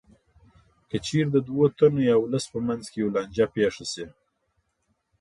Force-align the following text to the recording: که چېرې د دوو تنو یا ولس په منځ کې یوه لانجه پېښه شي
که 0.89 0.97
چېرې 1.05 1.29
د 1.33 1.37
دوو 1.47 1.65
تنو 1.77 2.01
یا 2.09 2.15
ولس 2.19 2.45
په 2.53 2.59
منځ 2.67 2.83
کې 2.91 2.97
یوه 3.01 3.13
لانجه 3.15 3.45
پېښه 3.55 3.85
شي 3.91 4.05